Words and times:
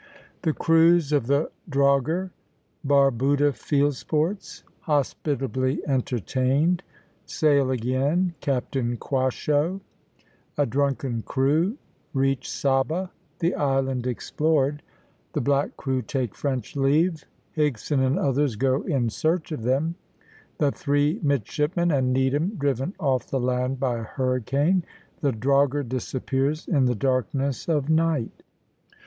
THE 0.41 0.51
CRUISE 0.51 1.11
OF 1.11 1.27
THE 1.27 1.51
DROGHER 1.69 2.31
BARBUDA 2.83 3.53
FIELD 3.53 3.93
SPORTS 3.95 4.63
HOSPITABLY 4.79 5.85
ENTERTAINED 5.87 6.81
SAIL 7.27 7.69
AGAIN 7.69 8.33
CAPTAIN 8.41 8.97
QUASHO 8.97 9.79
A 10.57 10.65
DRUNKEN 10.65 11.21
CREW 11.27 11.77
REACH 12.15 12.49
SABA 12.49 13.11
THE 13.37 13.53
ISLAND 13.53 14.07
EXPLORED 14.07 14.81
THE 15.33 15.41
BLACK 15.41 15.77
CREW 15.77 16.01
TAKE 16.01 16.33
FRENCH 16.33 16.75
LEAVE 16.75 17.23
HIGSON 17.51 17.99
AND 17.99 18.17
OTHERS 18.17 18.55
GO 18.55 18.81
IN 18.81 19.11
SEARCH 19.11 19.51
OF 19.51 19.61
THEM 19.61 19.93
THE 20.57 20.71
THREE 20.71 21.19
MIDSHIPMEN 21.21 21.91
AND 21.91 22.11
NEEDHAM 22.11 22.55
DRIVEN 22.57 22.95
OFF 22.99 23.29
THE 23.29 23.39
LAND 23.39 23.79
BY 23.79 23.97
A 23.99 24.03
HURRICANE 24.05 24.83
THE 25.21 25.31
DROGHER 25.31 25.83
DISAPPEARS 25.83 26.67
IN 26.67 26.85
THE 26.85 26.95
DARKNESS 26.95 27.69
OF 27.69 27.87
NIGHT. 27.91 28.41